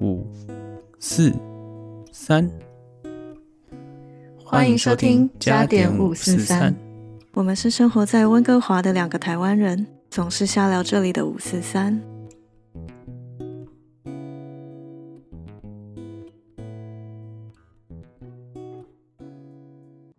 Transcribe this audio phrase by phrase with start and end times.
[0.00, 0.24] 五、
[1.00, 1.32] 四、
[2.12, 2.48] 三，
[4.44, 6.74] 欢迎收听加点五四三。
[7.34, 12.00] 我们是生活在温哥华的两个台湾人，总是瞎聊这里的五四三。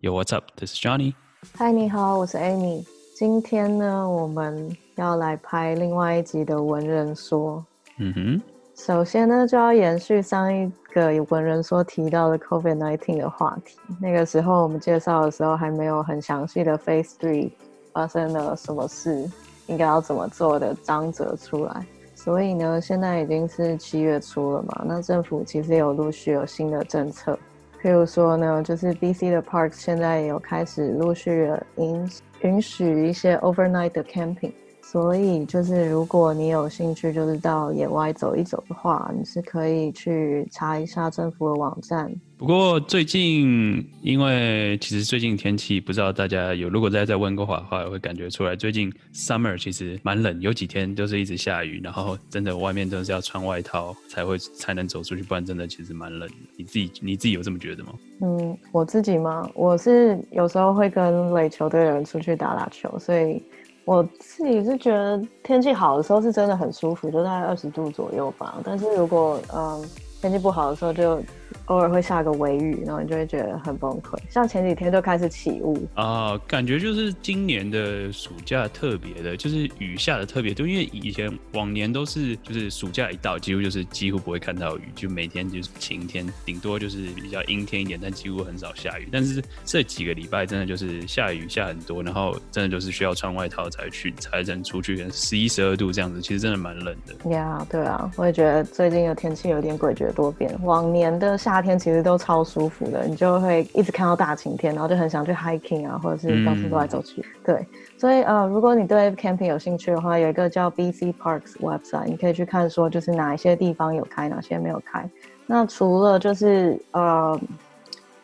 [0.00, 0.50] Yo, what's up?
[0.56, 1.14] This is Johnny.
[1.56, 2.84] 嗨，你好，我是 Amy。
[3.16, 7.64] 今天呢，我们要来拍另外一集的文人说。
[7.96, 8.42] 嗯哼，
[8.74, 13.78] 首先呢，就要延续上一个有文人说提到的 COVID-19 的话题。
[14.00, 17.52] 那个时候我们介绍的时候，还没有很详细的 Phase Three
[17.92, 19.30] 发生了什么事，
[19.68, 21.86] 应该要怎么做的章则出来。
[22.16, 27.38] 所以呢，现在已经是七月初了嘛，那政府其实有陆续有新的政策，
[27.80, 32.10] 譬如说呢，就是 BC 的 Parks 现在也有开始陆续的允
[32.42, 34.52] 允许一些 overnight 的 camping。
[34.94, 42.08] 所以，就是如果你有兴趣，就是到野外走一走的话，你是可以去查一下政府的网站。
[42.38, 56.34] 不过最近，因为其实最近天气，不知道大家有如果在在温哥华的话，会感觉出来，最近 summer 其实蛮冷，有几天都是一直下雨，然后真的外面都是要穿外套才会才能走出去，不然真的其实蛮冷的。
[56.56, 57.90] 你自己你自己有这么觉得吗？
[58.20, 59.50] 嗯，我自己吗？
[59.54, 63.42] 我是有时候会跟垒球队的人出去打打球，所以。
[63.84, 68.56] 我自己是觉得天气好的时候是真的很舒服，就大概二十度左右吧。
[68.64, 69.84] 但是如果嗯
[70.20, 71.22] 天气不好的时候就。
[71.66, 74.18] 偶尔会下个微雨，然后你就会觉得很崩溃。
[74.28, 80.66] 像前几天就开始起雾啊，感觉就是今年的暑假特别的，就是雨下的特别多。
[80.66, 89.08] 因为以前往年都是就是暑假一到，几乎就是几乎不会看到雨，就每天就是晴天，顶多就是比较阴天一点，但几乎很少下雨。
[89.10, 97.30] 但是这几个礼拜真的就是下雨下很多，然后真的就是需要穿外套才去才能出去，十一十二度这样子，其实真的蛮冷的。
[97.30, 100.54] 呀，对啊，我也觉得最近的天气有点诡谲多变。
[100.62, 107.24] 往年的夏夏天其实都超舒服的，你就会一直看到大晴天，然后就很想去 hiking 啊，或者是到处走来走去。
[107.44, 107.64] 对，
[107.96, 115.08] 所以呃，如果你对 camping 有兴趣的话，有一个叫 BC Parks website，你可以去看说就是哪一些地方有开，哪些没有开。
[115.46, 117.40] 那除了就是呃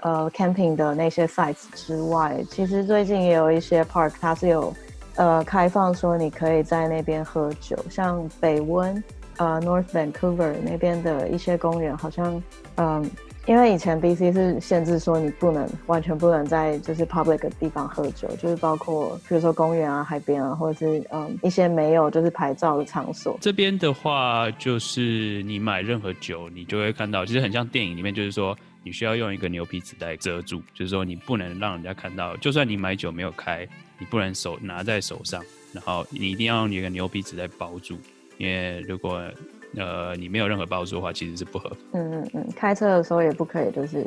[0.01, 4.75] 呃 camping 的那些 sites 之外，其实最近也有一些 park 它是有
[5.15, 9.01] 呃开放说你可以在那边喝酒，像北温。
[9.37, 12.43] 呃，North Vancouver 那边的一些公园好像，
[12.77, 13.11] 嗯，
[13.51, 23.37] 因为以前 BC 是限制说你不能完全不能在就是 public 的地方喝酒，就是包括比如说公园啊、海边啊，或者是嗯一些没有就是牌照的场所。
[23.41, 33.67] 这边的话，就是你买任何酒，你就会看到，其实很像电影里面，就是说你需要用一个牛皮纸袋遮住，就是说你不能让人家看到，就算你买酒没有开，
[33.99, 37.99] 你不能手拿在手上，然后你一定要用一个牛皮纸袋包住。
[38.39, 39.21] 因为如果
[39.77, 41.77] 呃你没有任何包住的话，其实是不合法。
[41.93, 44.07] 嗯嗯嗯，开车的时候也不可以，就是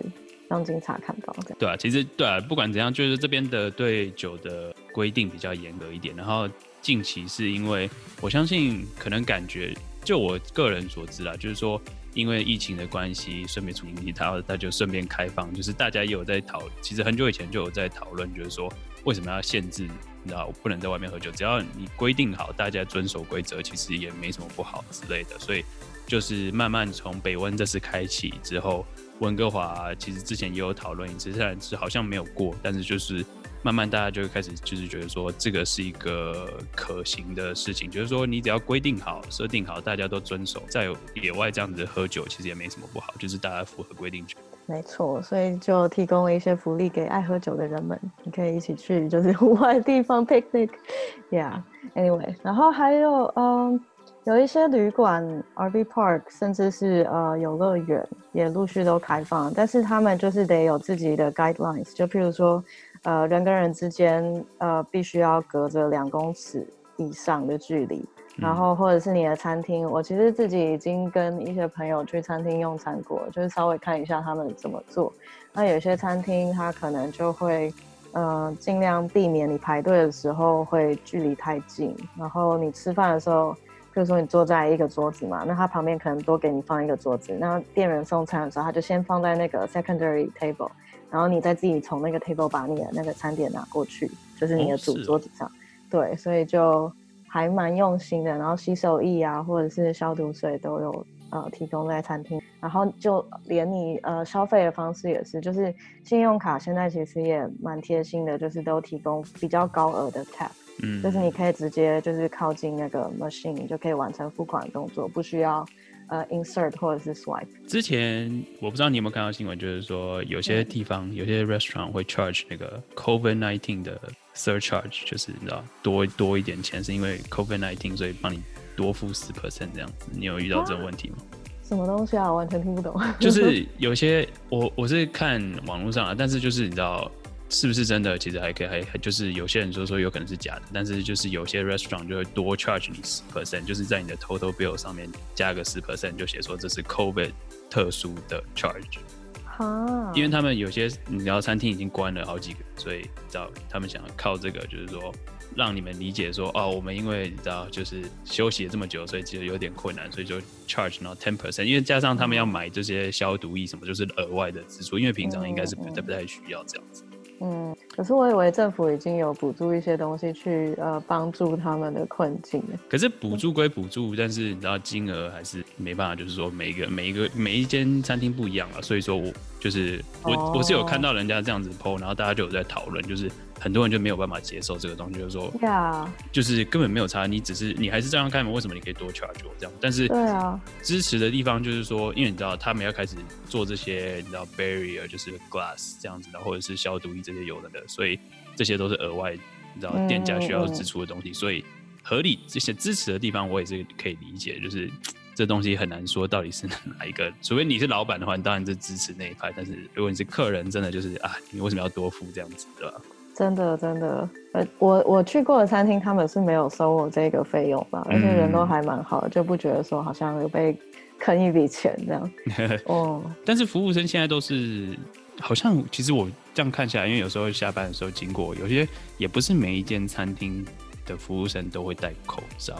[0.49, 1.35] 让警察看到。
[1.57, 6.15] 对啊，其实对啊，不管怎样，就是这边的对酒的规定比较严格一点。
[6.15, 6.47] 然后
[6.81, 7.89] 近期是因为
[8.21, 9.73] 我相信，可能感觉
[10.03, 11.81] 就我个人所知啊，就是说
[12.13, 18.71] 因为疫情的关系，顺便处理它，它就顺便开放，就是大家也有在讨，其实很久以前就有在讨论，就是说
[19.05, 19.87] 为什么要限制。
[20.23, 25.37] 你知道，不能在外面喝酒，只要你规定好，大家遵守规则，其实也没什么不好之类的。
[25.37, 25.63] 所以，
[26.07, 28.85] 就是慢慢从北温这次开启之后，
[29.19, 33.23] 温哥华其实之前也有讨论一次，虽然是好像没有过，但是就是
[33.63, 44.35] 慢慢大家就会开始就是觉得说，这个是一个可行的事情，就是说你只要规定好、设定好，大家都遵守，在野外这样子喝酒，其实也没什么不好，就是大家符合规定就。
[44.65, 53.79] 没错，所以就提供了一些福利给爱喝酒的人们，你可以一起去就是户外地方 picnic，yeah，anyway，然后还有嗯，
[54.23, 55.21] 有一些旅馆
[55.55, 62.63] RV park，甚至是呃游乐园也陆续都开放，但是他们就是得有自己的 guidelines，就譬如说
[63.03, 68.05] 呃人跟人之间呃必须要隔着两公尺以上的距离。
[68.35, 75.13] 然后或者是你的餐厅，我其实自己已经跟一些朋友去餐厅用餐过，就是稍微看一下他们怎么做。
[75.53, 77.71] 那有些餐厅它可能就会，
[78.11, 81.95] 呃，尽量避免你排队的时候会距离太近。
[82.17, 83.53] 然后你吃饭的时候，
[83.93, 87.37] 比如说你坐在一个桌子嘛，那他旁边可能多给你放一个桌子。
[87.39, 90.71] 那店员送餐的时候，他就先放在那个 secondary table，
[91.13, 95.49] 然后你再自己从那个 table 把你的那个餐点拿过去，就是你的主桌子上。
[95.89, 96.91] 对，所以就。
[97.25, 105.73] 还蛮用心的，然后洗手液啊，或者是消毒水都有呃提供在餐厅，然后就连你呃消费的方式也是，就是
[106.03, 110.51] 信用卡现在其实也蛮贴心的，就是都提供比较高额的 tap，
[110.83, 115.65] 嗯，就是你可以直接就是靠近那个 machine 就可以完成付款动作，不需要
[116.07, 117.47] 呃 insert 或者是 swipe。
[117.67, 123.99] 之前我不知道你有没有看到新闻，就是说有些地方有些 restaurant 会 charge 那个 COVID nineteen 的
[124.35, 128.41] surcharge，就是你知道多多一点钱，是因为 COVID nineteen 所以帮你
[128.75, 130.07] 多付十 percent 这样子。
[130.11, 131.17] 你有遇到这种问题吗？
[131.63, 132.31] 什么东西啊？
[132.31, 132.99] 完全听不懂。
[133.19, 137.11] 就是 有些我我是看网络上啊，但是就是你知道。
[137.49, 138.17] 是不是真的？
[138.17, 147.31] 其实还可以，还还就是有些人说说有可能是假的，但是就是有些 restaurant 就会多 charge 你十 percent，就是在你的 total bill 上面加个十 percent，就写说这是 COVID
[147.69, 148.97] 特殊的 charge。
[149.45, 155.13] 哈，因为他们有些你知道餐厅已经关了好几个，所以知道他们想靠这个，就是说
[155.55, 167.05] 让你们理解说哦，我们因为你知道就是休息了这么久，所以其实有点困难，所以就 charge 然后 ten percent，因为加上他们要买这些消毒液什么，就是额外的支出，因为平常应该是不太不太需要这样子。
[167.41, 172.63] 嗯，可是我以为政府已经有补助一些东西去呃帮助他们的困境。
[172.89, 183.29] 可是补助归补助，但是你知道金额还是没办法，就是说每一个每一个每一间餐厅不一样啊，所以说我就是我我是有看到人家这样子 PO，然后大家就有在讨论，就是。
[183.63, 189.71] 很多人就没有办法接受这个东西，就是说，对啊，就是根本没有差，你只是你还是照样开门，为什么你可以多 charge 我这样？
[189.79, 193.15] 但是，对啊，支持的地方就是说，因为你知道他们要开始
[193.47, 198.19] 做这些，你知道 barrier 就是 glass 这样子的，或者是消毒液这些有的的，所以
[198.53, 199.33] 这些都是额外
[199.73, 201.63] 你知道店家需要支出的东西，所以
[202.01, 204.91] 合理这些支持的地方我也是可以理解，就是
[205.35, 206.67] 这东西很难说到底是
[206.99, 213.01] 哪一个， 除非你是老板的话，你当然是支持那一派，但是如果你是客人，真的就是啊，你为什么要多付这样子，对吧？
[213.35, 220.77] 真的，真的，呃，我我去过的餐厅，他们是没有收我这个费用吧，而且人都还蛮好的，就不觉得说好像有被
[221.17, 222.31] 坑一笔钱这样。
[222.85, 224.95] 哦，但是服务生现在都是，
[225.39, 228.87] 好像其实我这样看下来，因为有时候下班的时候经过，有些
[229.17, 230.63] 也不是每一间餐厅
[231.05, 232.75] 的服务生都会戴口罩，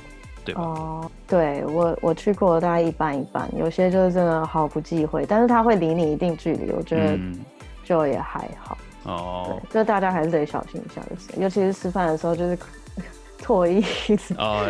[0.46, 0.62] 对吧？
[0.62, 7.18] 哦，对我我去过大概一半一半，有些就是真的毫不忌讳，但是他会离你一定距离，我觉得
[7.84, 8.78] 就也还好。
[9.04, 12.58] 哦，就大家还是得小心一下，就是尤其是吃饭的时候，就是
[13.42, 13.84] 唾液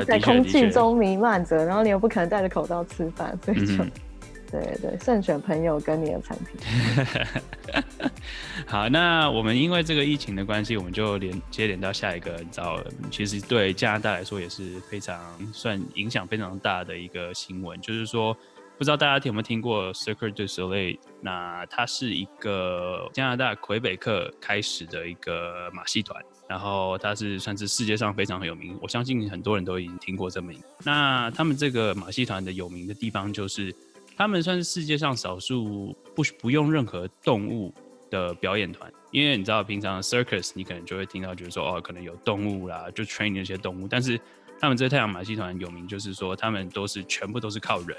[0.05, 3.83] 在空气中弥漫着，然后你又不可能戴着口罩吃饭，所以就
[4.49, 7.75] 对对，慎选朋友跟你的产品。
[8.65, 12.79] 好，那我们因为这个疫情的关系，我们就连接连到下一个，你知道，
[13.11, 15.19] 其实对加拿大来说也是非常
[15.51, 18.35] 算影响非常大的一个新闻，就是说。
[18.77, 20.97] 不知道大家听有没有听过 Cirque du Soleil？
[21.21, 30.59] 那它是一个加拿大魁北克开始的一个马戏团，然后它是算是世界上非常有名，我相信很多人都已经听过这名。
[30.83, 33.73] 那他们这个马戏团的有名的地方就是，
[34.17, 37.73] 他们算是世界上少数不不用任何动物
[38.09, 44.19] 的表演团，因为你知道平常 circus 你可能就会听到就是说哦，可能有动物啦，就 train 那些动物，但是
[44.59, 47.97] 他们这太阳马戏团有名就是说他们都是全部都是靠人。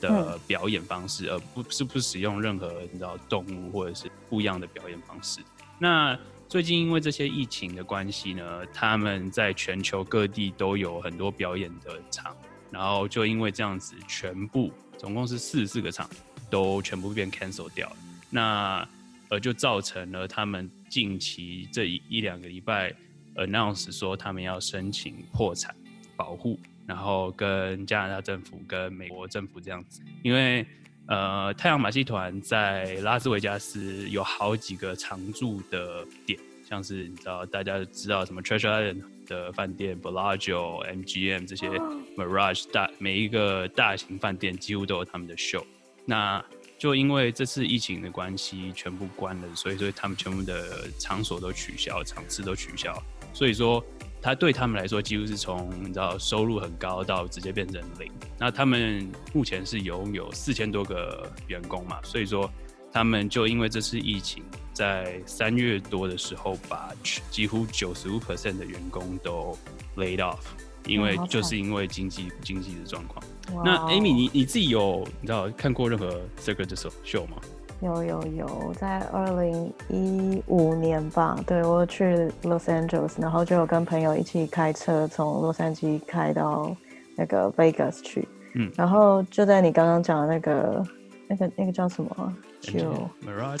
[0.00, 5.40] 的表演方式，而不是不使用任何你知道动物或者是不一样的表演方式。
[5.78, 12.36] 那最近因为这些疫情的关系呢，他们在全球各地都有很多表演的场，
[12.70, 16.06] 然后就因为这样子，全部总共是四十四个场
[16.50, 17.96] 都全部变 cancel 掉了。
[18.28, 18.86] 那
[19.30, 22.94] 呃，就造成了他们近期这一一两个礼拜
[23.36, 25.74] announce 说他们要申请破产
[26.16, 26.58] 保护。
[26.86, 30.66] 然后跟加拿大政府、跟美国政府这样子，因为
[31.06, 41.70] 呃，太阳马戏团在拉斯维加斯有好几个常驻的点，像是你知道大家知道什么 Treasure Island 的饭店、Bellagio、MGM 这些
[42.18, 45.64] Mirage 大每一个大型饭店几乎都有他们的 show。
[46.04, 46.44] 那
[46.78, 53.02] 就因为这次疫情的关系，全部关了，所以说他们全部的场所都取消，场次都取消，
[53.32, 53.82] 所以说。
[54.24, 58.10] 他对他们来说，几乎是从你知道收入很高到直接变成零。
[58.38, 62.50] 那他们目前是拥有四千多个员工嘛，所以说
[62.90, 66.90] 他们就因为这次疫情，在三月多的时候，把
[67.30, 69.54] 几乎九十五 percent 的员工都
[69.94, 70.40] laid off，
[70.86, 73.22] 因为就是因为经济经济的状况。
[73.62, 77.36] 那 Amy，你你自己有你知道看过任何 circus 的 show 吗？
[77.84, 86.74] 有有有，在二零一五年吧，对我去 Los Angeles，然后就有跟朋友一起开车从洛杉矶开到
[87.14, 90.82] 那个 Vegas 去，嗯，然后就在你刚刚讲的那个
[91.28, 92.90] 那个那个叫什么，就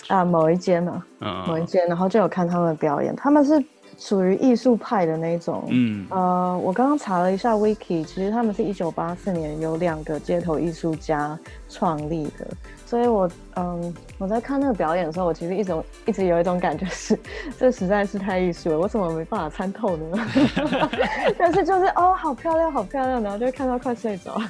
[0.08, 1.04] 啊某一间嘛，
[1.46, 3.62] 某一间，然后就有看他们的表演，他们是。
[3.96, 11.38] 属于艺术派的那种，嗯，呃，我刚刚查了一下 wiki，其实他们是一九八四年有两个街头艺术家
[11.74, 12.46] 创立的。
[12.86, 17.18] 所以，我嗯，我在看那个表演的时候，我其实一种一直有一种感觉是，
[17.58, 20.18] 这实在是太艺术了，我怎么没办法参透呢？
[21.36, 24.40] 但是就是哦，好漂亮，好漂亮，然后就会看到快睡着。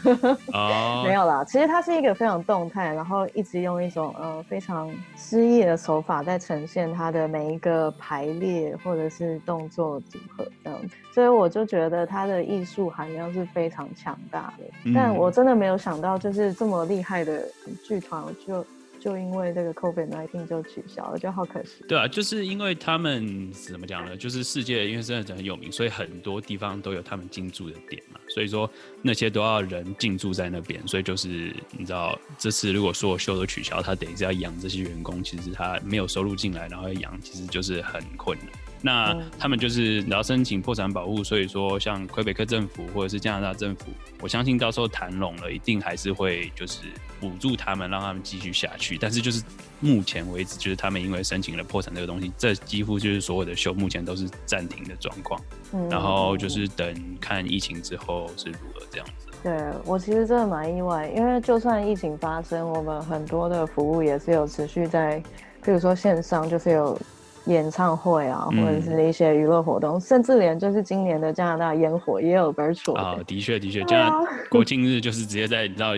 [0.52, 10.94] 哦， 没有啦，其实它是一个非常动态，然后一直用一种呃非常诗意的手法在呈现它的每一个排列或者是动作组合这样子。
[11.14, 14.92] 所以我就觉得它的艺术含量是非常强大的。
[14.92, 17.47] 但我真的没有想到，就是这么厉害的
[17.87, 18.25] 剧团。
[18.47, 18.66] 就
[18.99, 21.85] 就因为这个 COVID nineteen 就取消了，就好可惜。
[21.87, 24.16] 对啊，就是因为他们怎么讲呢？
[24.16, 28.18] 就是世界因为真的很有名，所以很多地方都有他们进驻的点嘛。
[28.28, 28.68] 所以说
[29.02, 38.49] 那些都要人进驻在那边，所以就是你知道，这次如果说秀都取消，他等于是要养这些员工，其实他没有收入进来，然后要养，其实就是很困难。
[38.86, 43.86] 那他们就是你要申请破产保护，所以说像魁北克政府或者是加拿大政府，
[44.20, 46.80] 我相信到时候谈拢了，一定还是会就是
[47.18, 48.98] 补助他们，让他们继续下去。
[48.98, 49.42] 但是就是
[49.80, 55.40] 目前为止，就是他们因为申请了破产这个东西，这几乎就是所有的秀目前都是暂停的状况。
[55.72, 59.28] 嗯然后就是等看疫情之后是如何这样子。
[59.42, 59.52] 对
[59.86, 65.22] 我其实真的蛮意外，因为就算疫情发生，我们很多的服务也是有持续在，
[65.64, 67.00] 比如说线上就是有。
[67.46, 75.94] 演唱会啊，或者是一些娱乐活动，甚至连就是今年的加拿大烟火也有 virtual 啊，的确的确，加拿大国庆日就是直接在你知道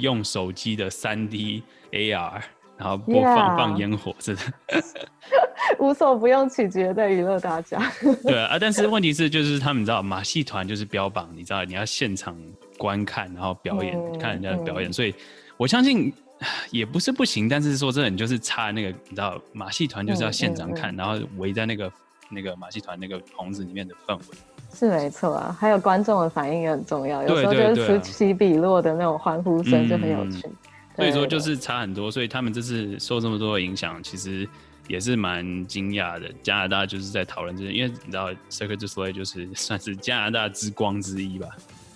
[0.00, 2.40] 用手机的三 D AR，
[2.76, 4.42] 然后播放放烟火，是的，
[5.80, 7.80] 无所不用其极的娱乐大家。
[8.22, 12.36] 对啊，但是问题是就是他们知道马戏团就是标榜，你知道你要现场
[12.76, 15.14] 观看，然后表演看人家的表演，所以
[15.56, 16.12] 我相信。
[16.70, 21.92] 也不是不行，但是说真的，你就是差那个，你知道马戏团就是要现场看，然后围在那个
[22.30, 24.24] 那个马戏团那个棚子里面的氛围
[24.72, 25.56] 是没错啊。
[25.60, 30.48] 还有观众的反应也很重要，有时候就是此起彼落的那种欢呼声就很有趣。
[30.96, 34.48] 所以说就是差很多，所以他们这次受这么多的影响，其实
[34.88, 36.30] 也是蛮惊讶的。
[36.42, 41.48] 加拿大就是在讨论这些，因为你知道 Cirque du Soleil 就是算是加拿大之光之一吧。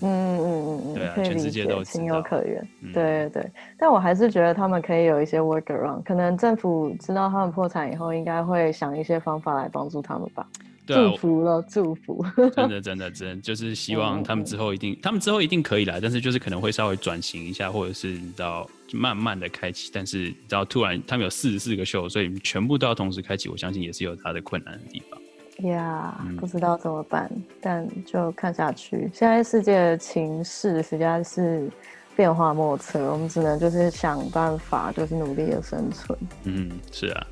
[0.04, 2.68] 嗯嗯嗯嗯，对啊，全世界都情有可原。
[2.92, 10.46] 对对对，但我还是觉得他们可以有一些 workaround，可能政府知道他们破产以后，应该会想一些方法来帮助他们吧。
[10.86, 12.22] 祝福了， 祝福。
[12.54, 19.90] 真的真的真，就是希望他们之后一定，他们之后一定可以来，但是就是可能会稍微转型一下，或者是你知道慢慢的开启。
[19.94, 25.18] 但是你知道突然他们有四十四个秀，所以全部都要同时开启，我相信也是有它的困难的地方。
[25.58, 27.30] 呀，不知道怎么办，
[27.60, 29.10] 但就看下去。
[29.14, 31.70] 现在世界的情势实在是
[32.16, 36.18] 变化莫测，我们只能就是想办法，就是努力的生存。
[36.42, 37.26] 嗯，是啊。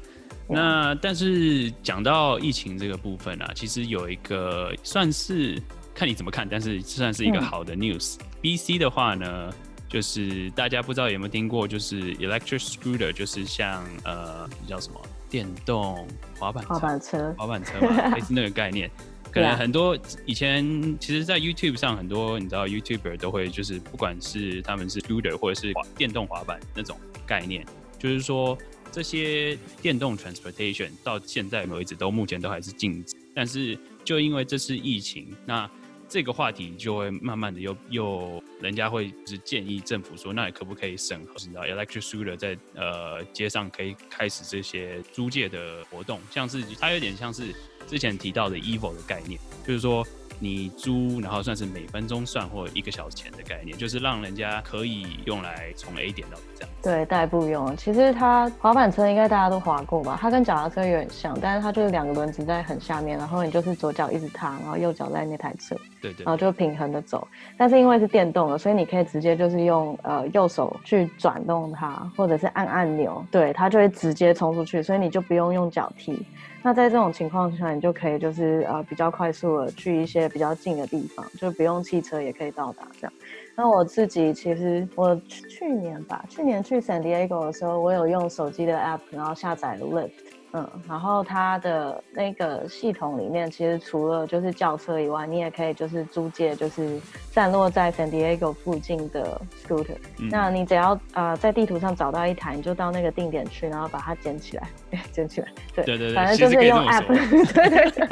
[0.48, 5.60] 那但是讲到疫情这个部分啊，其实有一个算是
[5.94, 8.16] 看你怎么看，但是算是一个好的 news。
[8.40, 9.50] B C 的话呢，
[9.88, 15.00] 就是大家不知道有没有听过，就是 electric scooter，就是像呃叫什么？
[15.32, 16.06] 电动
[16.38, 18.90] 滑板滑板车，滑板车嘛， 类似那个概念。
[19.30, 19.96] 可能很多
[20.26, 20.62] 以前，
[21.00, 27.64] 其实，在 YouTube 上，很多你知道，YouTuber 都会就是，不管是他们是 scooter 或者是电动滑板那种概念，
[27.98, 28.58] 就是说
[28.90, 33.16] 这些电动 transportation 到现在为止都目前都还是禁止。
[33.34, 35.66] 但是就因为这次疫情，那
[36.12, 47.54] 这个话题就会慢慢的又又，人家会是建议政府说，那你可不可以审核，你知道，electric scooter 在呃街上可以开始这些租借的活动，像是它有点像是
[47.86, 50.06] 之前提到的 evil 的概念，就是说。
[50.42, 56.70] 你租，然后算是每分钟算或一个小时钱的概念，就是让人家可以用来从 A 点到这样。
[56.82, 57.76] 对，代步用。
[57.76, 60.18] 其实它滑板车应该大家都滑过吧？
[60.20, 67.28] 它跟脚踏车有点像，但是它就是两个轮子在很下面，然后你就是左脚一直踏，然后右脚在那台车，对对，然后就平衡的走。
[67.56, 76.26] 但是因为是电动的，所以你可以直接就是用呃右手去转动它，或者是按按钮，对，它就会直接冲出去，所以你就不用用脚踢。
[76.64, 83.12] 那在这种情况下，你就可以就是呃比较快速的去一些比较近的地方，就不用汽车也可以到达这样。
[83.56, 90.10] 那我自己其实我去年吧，去年去 San Diego 的时候，我有用手机的 app，然后下载了 Lift。
[90.54, 99.96] 嗯，然后它的那个系统里面，其实除了就是轿车以外，你也可以就是租借，就是散落在 San Diego 附近的 scooter。
[100.30, 104.68] 那你只要呃在地图上找到一台，你就到那个定点去，然后把它捡起来，
[105.10, 105.48] 捡起来。
[105.74, 107.06] 对对对，反正就是用 app，
[107.54, 108.08] 对对对，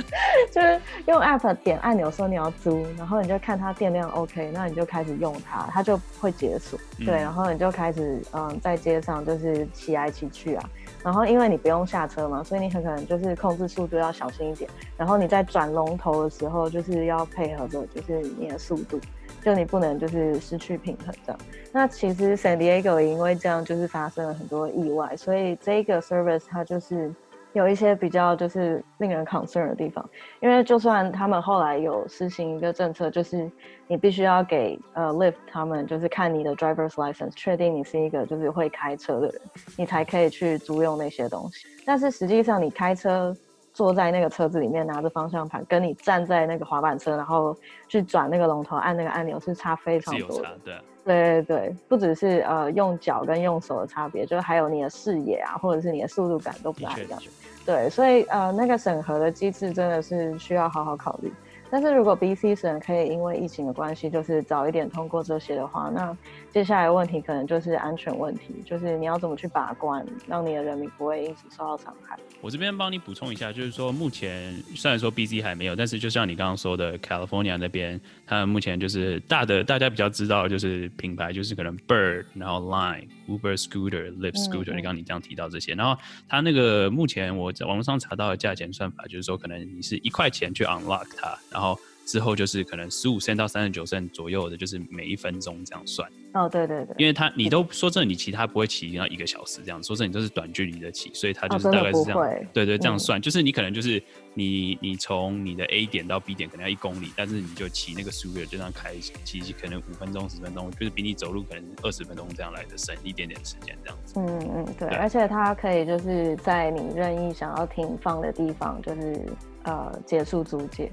[0.51, 6.79] 就是用 app 点按钮说你要租，然后你就看它电量 OK，那你就开始用它，它就会解锁。
[7.05, 10.71] 对，然后你就开始嗯在街上就是骑来骑去啊。
[11.03, 14.69] 然后因为你不用下车嘛，所以你很可能就是控制速度要小心一点。
[14.97, 19.01] 然后你在转龙头的时候，就是要配合着就是你的速度。
[19.43, 21.41] 就你不能就是失去平衡这样。
[21.73, 27.11] 那其实 San Diego 因为这样就是发生了很多意外，所以这个 service 它就是
[27.53, 30.09] 有一些比较就是令人 concern 的地方。
[30.41, 33.51] 因为就算他们后来有实行一个政策，就是
[33.87, 39.41] 你必须要给呃 l i f t 他们就是看你的 driver's license，确定你是一个就是会开车的人，
[39.77, 41.67] 你才可以去租用那些东西。
[41.85, 43.37] 但是实际上你开车。
[43.73, 47.57] 坐在那个车子里面拿着方向盘，跟你站在那个滑板车，然后
[47.89, 50.59] 去转那个龙头按那个按钮是差非常多的。
[51.05, 57.19] 对对对，不只是呃用脚跟用手的差别，就是还有你的视野啊，或者是你的速度感都不大一样。
[57.65, 61.33] 对，所以呃那个审核的机制真的是需要好好考虑。
[61.73, 66.17] 但是如果 B C 省可以因为疫情的关系，就是早一点通过这些的话，那
[66.53, 72.19] 接下来问题可能就是安全问题，就是你要怎么去把关，让你的人民不会因此受到伤害。
[72.41, 85.97] 我这边帮你补充一下，就是说目前虽然说 B C 还没有，但是就像你刚刚说的，California 那边，他们目前就是大的大家比较知道就是品牌，就是可能 Bird，然后 Line、Uber Scooter、Lyft Scooter，你刚刚你这样提到这些，然后
[86.29, 91.79] 它那个目前我在网络上查到的价钱算法，就是说可能你是一块钱去 unlock 它，然后
[92.11, 96.11] 之后就是可能十五 cent 到三十九 cent 左右的，就是每一分钟这样算。
[96.35, 102.21] 哦，对对对，因为他你都说真的，你骑他不会骑到一个小时这样，说真的你都是短距离的骑，所以他就是大概是这样。
[102.53, 104.03] 对对，这样算，就是你可能就是
[104.35, 114.15] 你你从你的 A 点到 B 点可能要一公里，但是你就骑那个 scooter 就这样开骑，可能五分钟十分钟，就是比你走路可能二十分钟这样来的省一点点时间这样子。
[114.19, 119.27] 嗯嗯，对，而且它可以就是在你任意想要停放的地方，就是
[119.65, 120.91] 呃结束租借。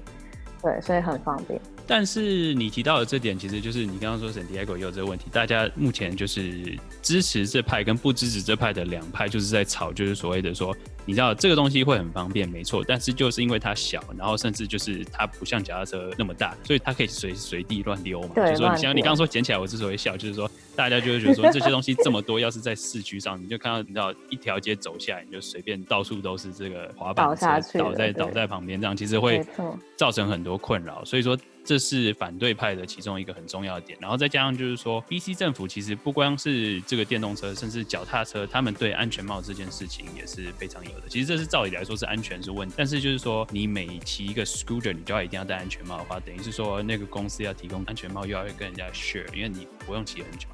[0.62, 1.60] 对，所以很方便。
[1.88, 5.24] 但是你提到的这点，其实就是你刚刚说 San Diego 也有这个问题。
[5.32, 10.76] 大家目前就是支持这派跟不支持这派的两派，就是在吵，就是所谓的说。
[11.06, 18.28] 你知道这个东西会很方便，没错，但是就是因为它小，然后甚至就是它不像脚踏车那么大，所以它可以随时随地乱溜嘛。
[18.34, 29.42] 对，说你像你刚刚说捡起来，我之所以笑，就是说大家就会觉得说这些东西这么多，要是在市区上，你就看到你知道一条街走下来，你就随便到处都是这个滑板车倒在倒在旁边，这样其实会
[29.96, 31.02] 造成很多困扰。
[31.06, 31.34] 所以说。
[31.68, 41.08] 这是反对派的其中一个很重要的点，然后再加上就是说，B C 政府其实不光是这个电动车，甚至脚踏车，他们对安全帽这件事情也是非常有的。
[41.10, 50.48] 其实这是照理来说是安全是问题，但是就是说，你每骑一个 scooter，你就要一定要戴安全帽的话，等于是说那个公司要提供安全帽，又要跟人家 share，因为你不用骑很久，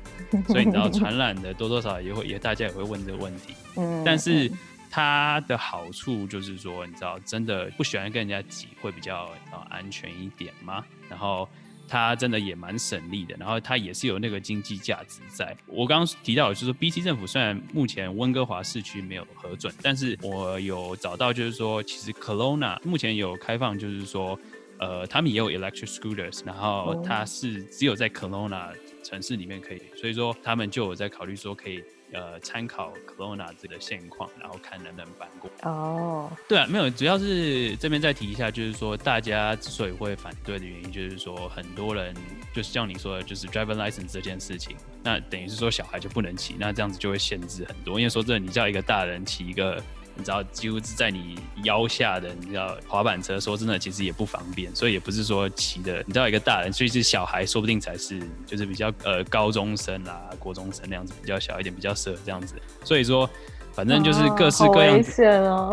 [0.49, 3.55] 所以你知道传染的多多少少也会也大家也会问这个问题。
[3.79, 4.51] 嗯，但是。
[4.95, 9.29] 它的好处就是说，你知道，真的不喜欢跟人家挤，会比较
[9.69, 10.85] 安全一点吗？
[11.11, 11.49] 然后
[11.89, 15.53] 它真的也蛮省力的，然后它也是有那个经济价值在。
[15.67, 24.39] 我刚刚提到，就是说，B C 政府虽然目前温哥华市区没有核准，但是我有找到，就是说，其实 Kelowna 目前有开放，就是说，
[24.79, 31.83] 呃，他们也有 electric scooters，然后它是只有在 Kelowna 城市里面可以，所以说他们就有在考虑说可以。
[32.15, 35.51] 呃，参考 Corona 这个现况，然后看能不能搬过。
[35.63, 42.15] 哦，对啊，没有，主要是这边再提一下，就是说大家之所以会反对的原因，就是说很多人
[42.55, 47.99] 就是像你说的，就是 driver license 这件事情，那等于是说小孩就不能骑，那这样子就会限制很多。
[48.01, 49.83] 因为说真的，你叫一个大人骑一个。
[50.17, 55.99] 你知道，几乎是在你腰下的，你知道滑板车，说真的，其实也不方便，所以也不是说骑的。
[56.07, 62.55] 你知道，一个大人，所以是小孩，说不定才是就是比较呃高中生啦、国中生那样子，比较小一点，比较适合这样子。
[62.85, 63.29] 所以说，
[63.73, 65.03] 反正就是各式各样、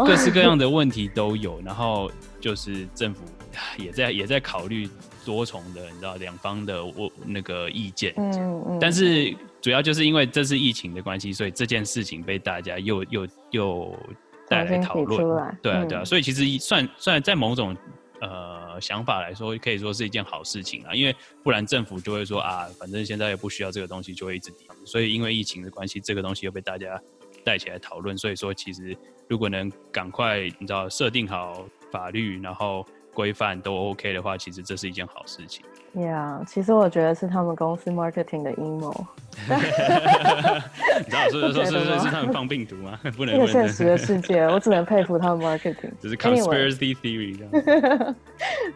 [0.04, 1.62] 各式各样的问题都有。
[1.62, 3.22] 然后就是政府
[3.78, 4.90] 也在也在考虑
[5.24, 8.12] 多重的，你知道两方的我那个意见。
[8.18, 8.78] 嗯嗯。
[8.82, 13.96] 但是主要就是因为这是疫情的关系，所以这件事情被大家又又又。
[14.52, 17.74] 带来讨论，对啊，对啊，所以其实算算在某种
[18.20, 24.68] 呃想法来说，可以说是一件好事情啊，因为不然政府就会说啊，反正现在也不需要这个东西，就会一直抵。
[24.84, 27.02] 所以因为疫情的关系，这个东西又被大家
[27.46, 28.96] 带起来讨论，所以说其实
[29.30, 35.64] 如果能赶快你知道设定好法律，然后规范都 OK 的话，其实这是一件好事情。
[35.94, 38.94] Yeah，其实我觉得是他们公司 marketing 的阴谋。
[39.48, 42.98] 你知道，所以说是是是他们放病毒吗？
[43.18, 43.46] 不能。
[43.48, 45.92] 现实的世界，我只能佩服他们 marketing。
[46.00, 48.16] 只是 conspiracy theory 这样。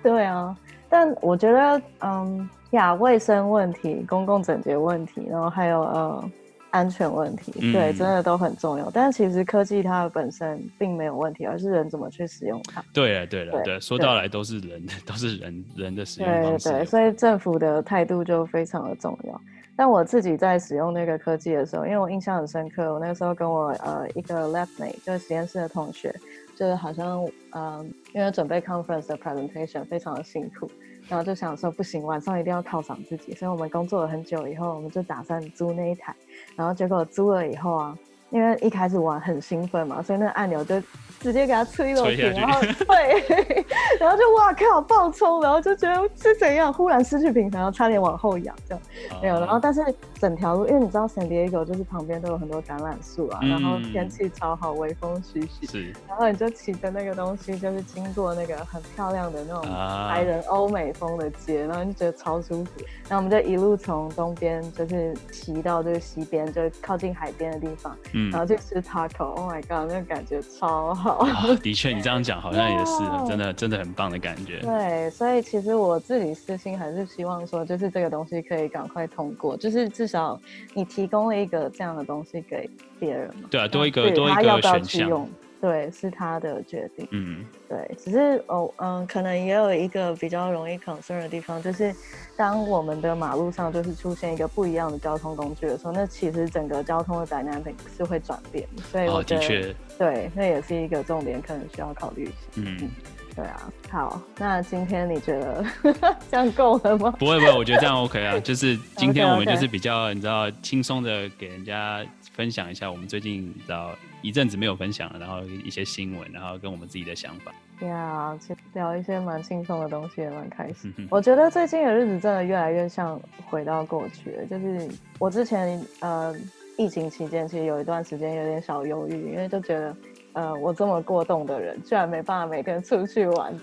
[0.04, 0.56] 对啊，
[0.89, 6.32] 但我觉得，嗯，呀，卫生问题、公共整洁问题，然后还有呃。
[6.75, 8.91] 安全问题，对，真的都很重要。
[8.91, 12.83] 但是其实科技它本身并没有问题，而是人怎么去使用它。
[12.93, 16.69] 对了，对了，对，说到来都是人， 都是人人的使用方式。
[16.69, 19.39] 对对，所以政府的态度就非常的重要。
[19.77, 26.13] 但我自己在使用那个科技的时候，因为我印象很深刻，我那个时候跟我呃一个 lab mate，就是实验室的同学，
[26.57, 30.69] 就是好像嗯因为准备 conference 的 presentation 非常的辛苦，
[31.08, 36.15] 然后就想说不行，晚上一定要犒赏自己，所以我们工作了很久以后，我们就打算租那一台，
[36.56, 37.98] 然后结果租了以后啊，
[38.36, 40.82] 因为一开始玩很兴奋嘛，所以那个按钮就。
[41.21, 43.65] 直接给他吹了去，然后 对，
[44.00, 48.82] 然后就哇靠爆冲，然后就觉得是怎样，忽然失去平衡，然后差点往后仰这样，
[49.24, 49.82] 没有，然后但是
[50.19, 59.63] 整条路，因为你知道 San Diego 就是旁边都有很多橄榄树啊，然后天气超好，微风徐徐，是，然后你就骑着那个东西，就是经过那个很漂亮的那种
[60.08, 62.71] 白人欧美风的街，然后就觉得超舒服，
[63.10, 71.25] 然后我们就一路从东边就是骑到这个西边，就靠近海边的地方，嗯，然后去吃 taco，Oh my god，那个感觉超好。
[71.61, 74.59] 的确，你这样讲好像也是， 真的真的很棒的感觉。
[74.59, 80.39] 对，所以其实我自己私心还是希望说，就是这个东西可以赶快通过，就是至少
[80.73, 83.47] 你提供了一个这样的东西给别人嘛。
[83.49, 85.27] 对啊，多一个多一个选项。
[85.65, 87.08] 对，是他的决定。
[87.10, 91.91] 嗯，对，只是哦，嗯，可能也有一个比较容易 concern 的地方，就是
[92.38, 98.67] 当我们的马路上就是出现一个不一样的交通工具的时候，那其实整个交通的 dynamic 是会转变。
[98.91, 102.34] 所以我觉得，对，那也是一个重点，可能需要考虑一下。
[102.58, 102.89] 嗯。
[103.36, 105.65] 对啊，好，那今天你觉得
[106.32, 107.12] 这样够了吗？
[107.19, 108.39] 不会不会，我觉得这样 OK 啊。
[108.39, 112.01] 就是 今天我们就是比较你知道轻松的给人家
[112.34, 113.93] 分享一下我们最近你知道
[114.25, 117.53] 一阵子没有分享了，然后一些新闻，然后跟我们自己的想法。
[117.79, 118.38] 对啊，
[118.73, 120.91] 聊一些蛮轻松的东西也蛮开心。
[121.11, 124.45] 我觉得最近的日子真的越来越像回到过去了。
[124.45, 126.35] 就是我之前呃
[126.77, 129.95] 疫情期间其实有一段时间有点小忧郁，因为就觉得。
[130.36, 133.58] 呃，我这么过动的人，居然没办法每天出去玩，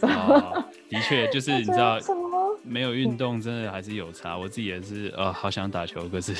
[0.88, 1.98] 的确，就是你知道，
[2.62, 4.38] 没有运动真的还是有差。
[4.38, 6.32] 我自己也是，呃，好想打球，可是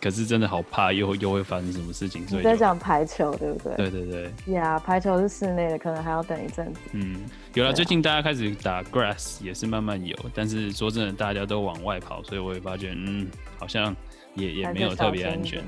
[0.00, 2.26] 可是真的好怕，又又会发生什么事情。
[2.26, 3.76] 所以在讲排球，对不对？
[3.76, 4.54] 对对对。
[4.54, 6.80] 呀，排球是室内的，可能还要等一阵子。
[6.92, 7.20] 嗯，
[7.52, 13.26] 有了，最近大家开始打 grass 也是慢慢有，但是说真的，大家都往外跑，所以我也发觉，嗯，
[13.58, 13.94] 好像
[14.34, 15.62] 也也没有特别安全。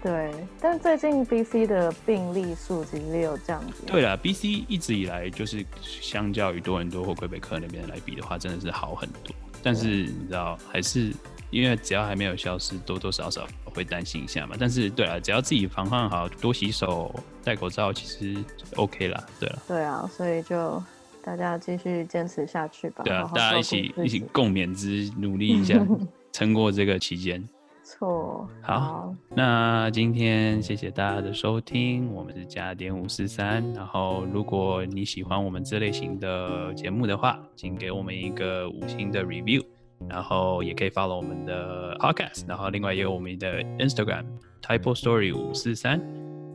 [0.00, 3.86] 对，但最近 B C 的病例数其实也有降低。
[3.86, 9.34] 对了，B C 一直以来就是相较于多伦多或魁北克那边来比的话，真的是好很多。
[9.60, 11.12] 但是你知道，还是
[11.50, 14.54] 因为只要还没有消失，多多少少会担心一下嘛。
[14.56, 18.36] 但是对啊，只要自己防范好，多洗手、戴口罩，其实
[18.76, 19.26] OK 啦。
[19.40, 20.80] 对了，对啊，所以就
[21.24, 23.02] 大家继续坚持下去吧。
[23.02, 25.84] 对啊，大家一起一起共勉之，努力一下，
[26.32, 27.46] 撑过这个期间。
[27.90, 33.64] 错好，那今天谢谢大家的收听，我们是加点五四三。
[33.72, 39.64] 然后，如果你喜欢我们这类型的节目的话，请给我们一个五星的 review，
[40.06, 44.26] 然后也可以 follow 我们的 podcast，然后另外也有我们的 Instagram
[44.60, 45.98] Type story 五四三。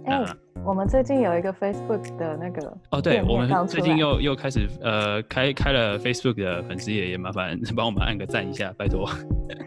[0.06, 0.36] 那
[0.66, 9.10] 我们最近有一个 Facebook 的那个哦，对，我们最近又又开始呃开开了 Facebook 的粉丝页，也麻烦帮我们按个赞一下，拜托。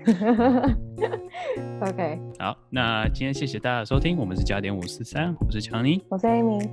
[1.80, 6.66] OK，好，那今天谢谢大家的收听，我们是加点五四三，我是强尼，我是 Amy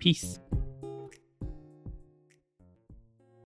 [0.00, 0.36] Peace。